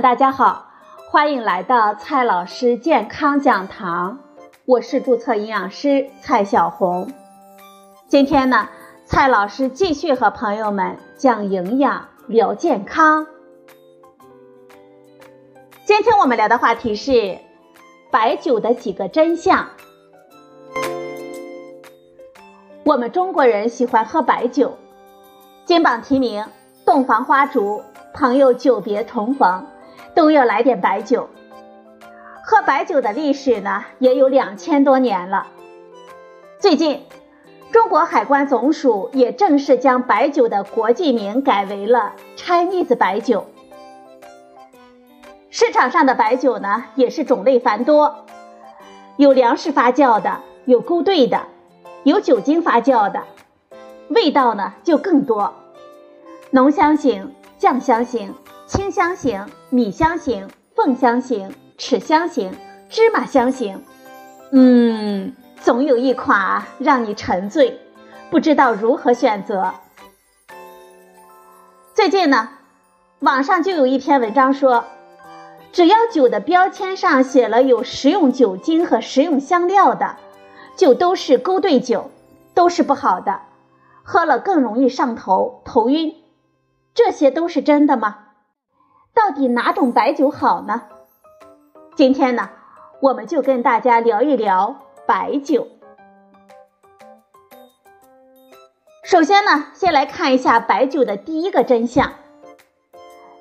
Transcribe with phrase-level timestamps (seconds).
[0.00, 0.68] 大家好，
[1.10, 4.20] 欢迎来到蔡老师健康讲堂，
[4.64, 7.10] 我是注册营养师蔡小红。
[8.08, 8.68] 今天呢，
[9.04, 13.26] 蔡老师继续和朋友们讲营养、聊健康。
[15.84, 17.38] 今天我们聊的话题是
[18.10, 19.68] 白酒的几个真相。
[22.84, 24.78] 我们中国人喜欢喝白酒，
[25.66, 26.46] 金榜题名、
[26.86, 27.82] 洞房花烛、
[28.14, 29.66] 朋友久别重逢，
[30.14, 31.28] 都要来点白酒。
[32.44, 35.46] 喝白酒的历史呢，也有两千多年了。
[36.58, 37.02] 最近，
[37.70, 43.46] 中国海关总署也正式将白酒的国际名改为了 Chinese 白酒。
[45.50, 48.24] 市场上的白酒呢，也是种类繁多，
[49.16, 51.42] 有粮食发酵的，有勾兑的，
[52.04, 53.22] 有酒精发酵的，
[54.08, 55.52] 味道呢就更多，
[56.50, 58.34] 浓香型、酱香型、
[58.72, 62.56] 清香型、米香型、凤香型、豉香型、
[62.88, 63.84] 芝麻香型，
[64.50, 67.78] 嗯，总有一款让你沉醉，
[68.30, 69.74] 不知道如何选择。
[71.92, 72.48] 最近呢，
[73.20, 74.84] 网上就有一篇文章说。
[75.70, 80.16] 只要酒的标签上写了有食用酒精和食用香料的，
[80.76, 82.10] 就都是勾兑酒，
[82.54, 83.42] 都是不好的，
[84.02, 86.14] 喝了更容易上头、头晕。
[86.94, 88.21] 这些都是真的吗？
[89.14, 90.82] 到底哪种白酒好呢？
[91.94, 92.48] 今天呢，
[93.00, 95.68] 我们就跟大家聊一聊白酒。
[99.04, 102.12] 首先呢，先来看一下白酒的第一个真相。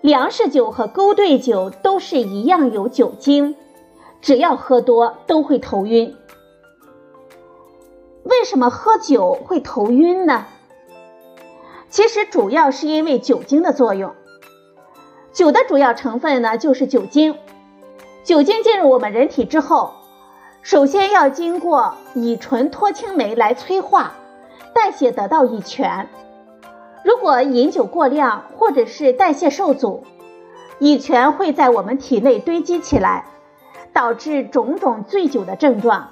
[0.00, 3.54] 粮食酒和勾兑酒都是一样有酒精，
[4.20, 6.16] 只要喝多都会头晕。
[8.24, 10.46] 为什么喝酒会头晕呢？
[11.88, 14.14] 其实主要是因为酒精的作用。
[15.32, 17.36] 酒的主要成分呢就是酒精，
[18.24, 19.92] 酒精进入我们人体之后，
[20.62, 24.12] 首先要经过乙醇脱氢酶来催化，
[24.74, 26.08] 代谢得到乙醛。
[27.04, 30.04] 如果饮酒过量，或者是代谢受阻，
[30.80, 33.24] 乙醛会在我们体内堆积起来，
[33.92, 36.10] 导致种种醉酒的症状，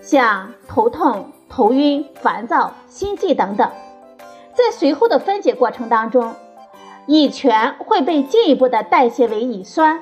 [0.00, 3.70] 像头痛、头晕、烦躁、心悸等等。
[4.54, 6.34] 在随后的分解过程当中，
[7.06, 10.00] 乙醛会被进一步的代谢为乙酸，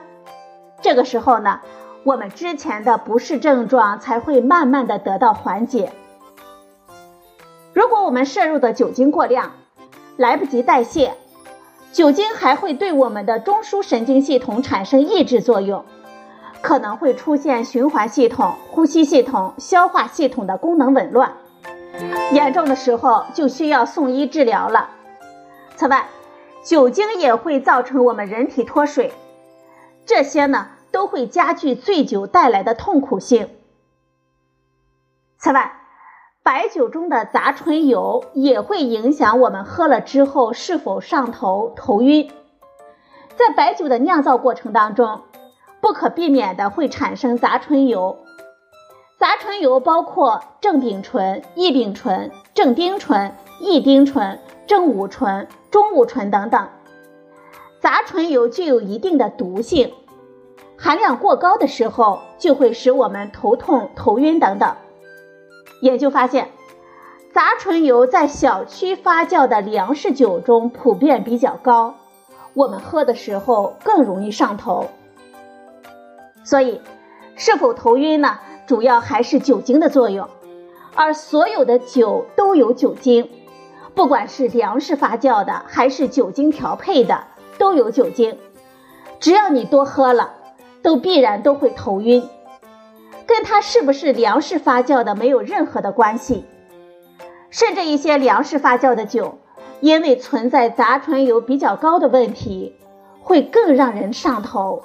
[0.83, 1.61] 这个时候呢，
[2.05, 5.93] 我们之前的不适症状才会慢慢的得到缓解。
[7.72, 9.53] 如果我们摄入的酒精过量，
[10.16, 11.15] 来不及代谢，
[11.93, 15.84] 酒精还会对我们的中枢神经系统产生抑制作用，
[16.60, 21.33] 可能会出现循环系统、呼吸系统、消化系统的功能紊乱，
[22.33, 24.91] 严重的时候就需要送医治疗了。
[25.77, 26.06] 此外，
[26.62, 29.12] 酒精也会造成我们人体脱水，
[30.04, 33.48] 这些呢都会加剧醉酒带来的痛苦性。
[35.38, 35.72] 此外，
[36.43, 42.31] 白酒中的杂醇油也会影响我们喝了之后是否上头、头晕。
[43.37, 45.22] 在白酒的酿造过程当中，
[45.81, 48.19] 不可避免的会产生杂醇油。
[49.19, 54.38] 杂醇油包括正丙醇、异丙醇、正丁醇、异丁醇、
[54.70, 56.69] 正五醇、中五醇等等。
[57.81, 59.92] 杂醇油具有一定的毒性，
[60.78, 64.76] 含量过高的时候就会使我们头痛、头晕等等。
[65.82, 66.50] 研究发现，
[67.34, 71.97] 杂醇油在小区发酵的粮食酒中普遍比较高，
[72.54, 74.86] 我们喝的时候更容易上头。
[76.44, 76.80] 所以，
[77.34, 78.38] 是否头晕呢？
[78.69, 80.28] 主要还是酒精的作用。
[80.94, 83.28] 而所有的酒都有酒精，
[83.95, 87.25] 不管是粮食发酵的还是酒精调配的，
[87.59, 88.39] 都有酒精。
[89.19, 90.34] 只要你多喝了，
[90.83, 92.27] 都必然都会头晕。
[93.27, 96.45] 跟它是不是粮食发酵的没有任何的关系，
[97.51, 99.39] 甚至一些粮食发酵的酒，
[99.81, 102.75] 因为存在杂醇油比较高的问题，
[103.21, 104.83] 会更让人上头。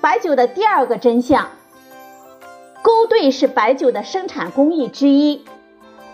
[0.00, 1.50] 白酒的第二个真相，
[2.82, 5.44] 勾兑是白酒的生产工艺之一，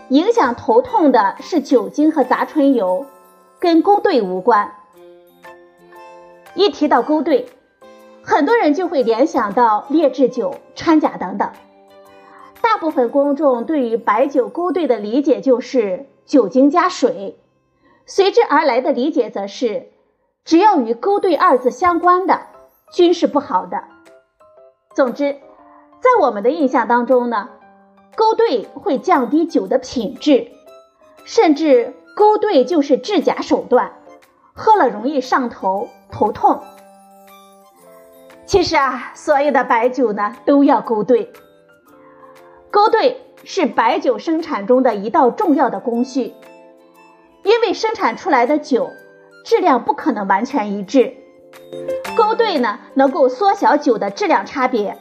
[0.09, 3.05] 影响头痛的是酒精和杂醇油，
[3.59, 4.73] 跟勾兑无关。
[6.53, 7.49] 一提到勾兑。
[8.23, 11.49] 很多人就会联想到劣质酒、掺假等等。
[12.61, 17.39] 大部分公众对于白酒勾兑的理解就是酒精加水，
[18.05, 19.91] 随之而来的理解则是，
[20.43, 22.41] 只要与勾兑二字相关的
[22.91, 23.85] 均是不好的。
[24.93, 25.31] 总之，
[26.01, 27.47] 在我们的印象当中呢，
[28.17, 30.47] 勾兑会降低酒的品质，
[31.23, 33.93] 甚至勾兑就是制假手段，
[34.55, 36.59] 喝了容易上头、头痛。
[38.47, 41.31] 其实啊，所有的白酒呢都要勾兑，
[42.71, 46.33] 勾兑是白酒生产中的一道重要的工序，
[47.43, 48.89] 因为生产出来的酒
[49.45, 51.13] 质量不可能完全一致，
[52.17, 54.97] 勾兑呢能够缩小酒的质量差别，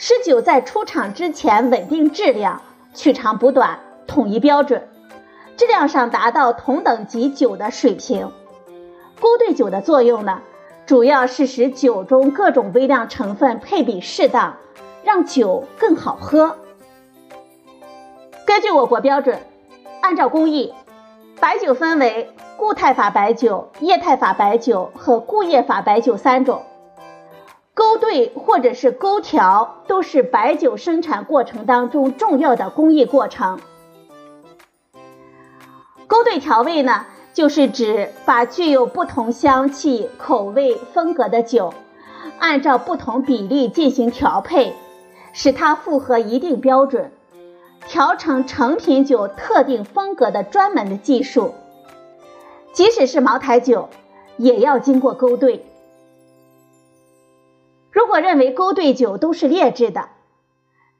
[0.00, 2.62] 使酒在出厂之前稳定质量，
[2.94, 4.88] 取长补短，统一标准。
[5.56, 8.30] 质量上达到同等级酒的水平，
[9.20, 10.40] 勾兑酒的作用呢，
[10.86, 14.54] 主要是使酒中各种微量成分配比适当，
[15.02, 16.54] 让酒更好喝。
[18.46, 19.40] 根据我国标准，
[20.00, 20.72] 按照工艺，
[21.40, 26.62] 白酒分为固态法白酒、液态法白酒和固液法白酒三种。
[27.88, 33.58] 勾兑或者是勾调，都是白酒生产过程当中重要的工艺过程。
[36.06, 41.72] 勾兑调味呢，就是指把具有不同香气、口味、风格的酒，
[42.38, 44.74] 按照不同比例进行调配，
[45.32, 47.10] 使它符合一定标准，
[47.86, 51.54] 调成成品酒特定风格的专门的技术。
[52.74, 53.88] 即使是茅台酒，
[54.36, 55.64] 也要经过勾兑。
[57.98, 60.10] 如果认为勾兑酒都是劣质的，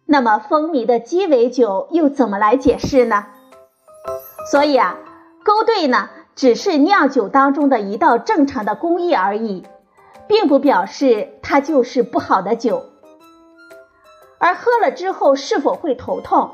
[0.04, 3.26] 那么风靡的鸡尾酒又怎么来解释呢？
[4.50, 4.98] 所以啊，
[5.44, 9.62] 勾兑呢只是酿酒当中的一道正常的工艺而已，
[10.26, 12.86] 并不表示它就是不好的酒。
[14.38, 16.50] 而喝了之后是否会头痛，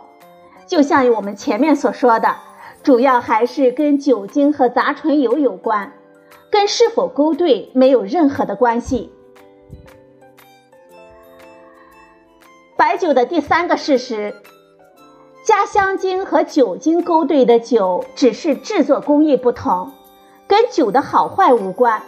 [0.67, 2.37] 就像我们前面所说的，
[2.83, 5.95] 主要还是跟酒精和杂醇油有关，
[6.51, 9.14] 跟是否勾兑没有任何的关系。
[12.87, 14.35] 白酒的第三个事实。
[15.43, 19.93] 加香精和酒精勾兑的酒，只是制作工艺不同，
[20.47, 22.03] 跟酒的好坏无关。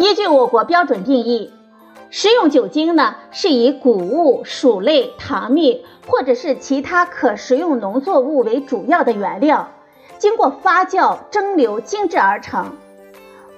[0.00, 1.52] 依据我国标准定义，
[2.10, 9.68] 食用酒精呢，是以谷物、薯类、糖蜜或者是其他可食用农作物为主要的原料，
[10.18, 12.72] 经过发酵、蒸馏精制而成，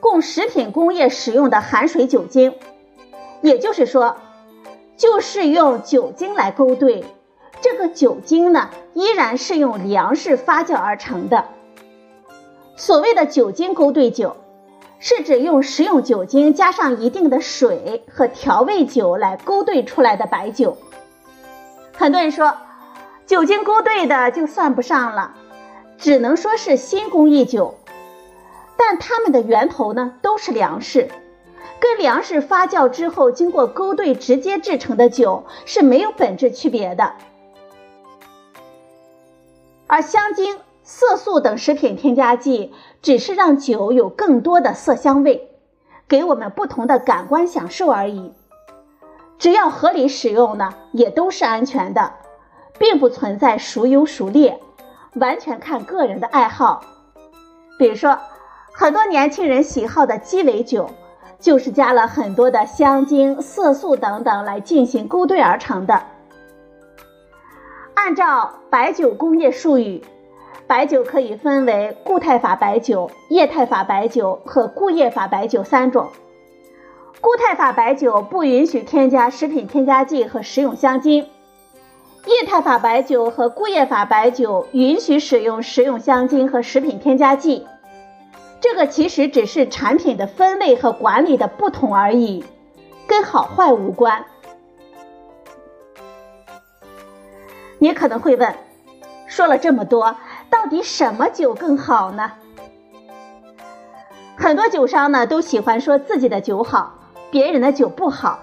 [0.00, 2.53] 供食品工业使用的含水酒精。
[3.41, 4.17] 也就是说，
[4.96, 7.04] 就是用酒精来勾兑。
[7.60, 11.46] 这个酒精呢，依然是用粮食发酵而成的。
[12.76, 14.37] 所谓的酒精勾兑酒，
[14.98, 20.76] 是指用食用酒精加上一定的水和调味酒来勾兑出来的白酒。
[21.94, 22.54] 很多人说，
[23.26, 25.34] 酒精勾兑的就算不上了，
[25.96, 27.78] 只能说是新工艺酒。
[28.76, 31.08] 但它们的源头呢，都是粮食，
[31.78, 37.12] 跟粮食发酵之后经过勾兑直接制成的酒是没有本质区别的。
[39.87, 45.50] 而香精、色素等食品添加剂只是让酒有更多的色香味，
[46.08, 48.32] 给我们不同的感官享受而已。
[49.38, 52.14] 只要合理使用呢，也都是安全的，
[52.79, 54.58] 并不存在孰优孰劣，
[55.14, 56.82] 完全看个人的爱好。
[57.79, 58.19] 比如说，
[58.72, 60.90] 很多年轻人喜好的鸡尾酒，
[61.38, 66.03] 就是加了很多的香精、色素等等来进行勾兑而成的。
[67.94, 70.03] 按照白酒工业术语，
[70.67, 76.08] 白酒可以分为固态法白酒、液态法白酒和固液法白酒三种。
[77.20, 81.27] 固态法白酒不允许添加食品添加剂和食用香精，
[82.27, 87.67] 液态法白酒和固液法白酒允许使用食用香精和食品添加剂。
[88.60, 92.44] 这个其实只是产品的分类和管理的不同而已，
[93.06, 94.25] 跟好坏无关。
[97.79, 98.55] 你可能会问，
[99.27, 100.17] 说了这么多，
[100.48, 102.32] 到底什么酒更好呢？
[104.36, 106.94] 很多酒商呢都喜欢说自己的酒好，
[107.31, 108.39] 别人的酒不好，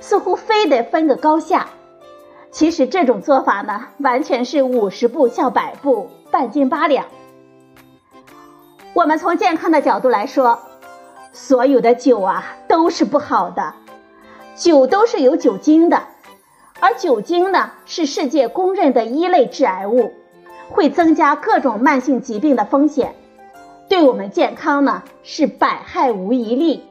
[0.00, 1.68] 似乎非得分个高下。
[2.50, 7.06] 其实这种做法呢，完全是五十步笑百步，半斤八两。
[8.94, 10.58] 我们从健康的角度来说，
[11.32, 13.74] 所有的酒啊都是不好的，
[14.54, 16.02] 酒都是有酒精的。
[16.78, 20.12] 而酒精呢，是世界公认的一类致癌物，
[20.68, 23.14] 会增加各种慢性疾病的风险，
[23.88, 26.84] 对我们健康呢是百害无一利。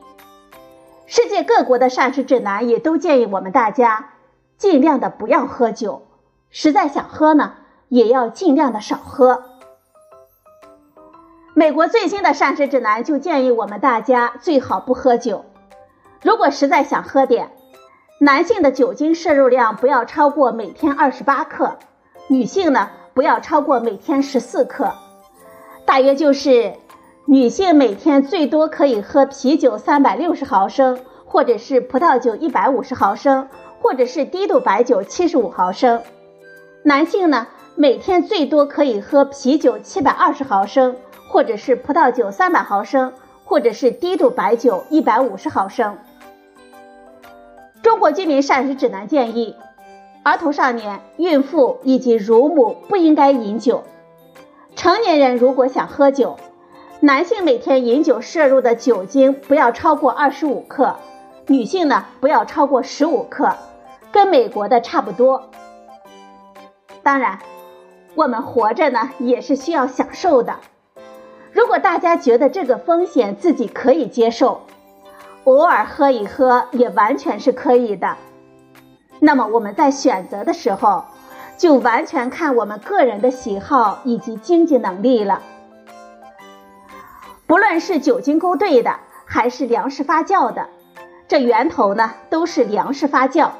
[1.05, 4.13] 世界各国的膳食指南也都建议我们大家
[4.57, 6.07] 尽量的不要喝酒，
[6.49, 7.53] 实在想喝呢，
[7.89, 9.50] 也要尽量的少喝。
[11.53, 15.43] 美国最新的膳食指南就建议我们大家最好不喝酒，
[16.21, 17.51] 如果实在想喝点。
[18.19, 21.77] 男性的酒精摄入量不要超过每天二十八克，
[22.27, 24.93] 女性呢不要超过每天十四克，
[25.85, 26.73] 大约就是
[27.25, 33.49] 女性每天最多可以喝啤酒三百六十毫升，或者是葡萄酒一百五十毫升，
[33.81, 36.01] 或者是低度白酒七十五毫升。
[36.83, 40.95] 男性呢，每天最多可以喝啤酒七百二十毫升，
[41.31, 43.13] 或者是葡萄酒三百毫升，
[43.45, 45.97] 或者是低度白酒一百五十毫升。
[47.81, 49.55] 中国居民膳食指南建议，
[50.23, 53.85] 儿童、少年、孕妇以及乳母不应该饮酒。
[54.75, 56.37] 成年人如果想喝酒，
[56.99, 60.97] 男性每天饮酒摄入的酒精不要超过二十五克，
[61.47, 63.55] 女性呢不要超过十五克，
[64.11, 65.49] 跟美国的差不多。
[67.01, 67.39] 当然，
[68.15, 70.57] 我们活着呢也是需要享受的。
[71.71, 74.63] 如果大家觉得这个风险自己可以接受，
[75.45, 78.17] 偶尔喝一喝也完全是可以的。
[79.21, 81.05] 那么我们在选择的时候，
[81.57, 85.43] 就完全看我们个人的喜好以及经济能力了。
[87.47, 90.67] 不论是酒精勾兑的，还是粮食发酵的，
[91.29, 93.51] 这源头呢都是粮食发酵。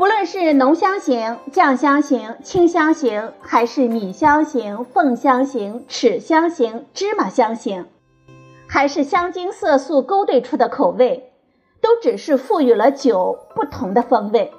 [0.00, 7.86] 不论是浓香型、酱香型、清香型，还是米香型、凤香型、豉香型、芝麻香型，
[8.66, 11.34] 还是香精色素勾兑出的口味，
[11.82, 14.50] 都只是赋予了酒不同的风味。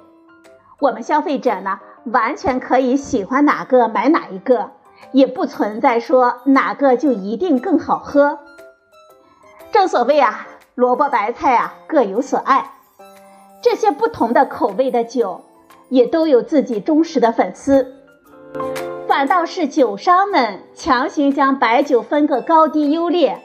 [0.78, 4.70] 我们消费者呢，完全可以喜欢哪个买哪一个，
[5.10, 8.38] 也不存在说哪个就一定更好喝。
[9.72, 10.46] 正所谓啊，
[10.76, 12.74] 萝卜白菜啊，各有所爱。
[13.62, 15.40] 这些不同的口味的酒，
[15.88, 17.94] 也都有自己忠实的粉丝，
[19.06, 23.40] 反倒是酒商们强行将白酒分个高低优劣，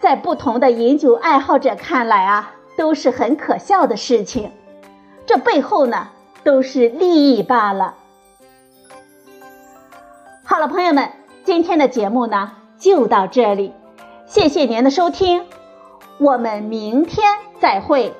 [0.00, 4.50] 在不同的饮酒爱好者看来啊，都是很可笑的事情。
[5.26, 6.08] 这背后呢，
[6.42, 7.96] 都是利益罢了。
[10.44, 11.10] 好了，朋友们，
[11.44, 13.72] 今天的节目呢就到这里，
[14.24, 15.44] 谢谢您的收听，
[16.18, 17.26] 我们明天
[17.60, 18.14] 再会。